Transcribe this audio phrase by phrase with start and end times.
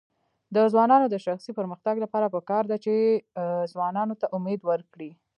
[0.55, 2.93] د ځوانانو د شخصي پرمختګ لپاره پکار ده چې
[3.73, 5.11] ځوانانو ته امید ورکړي.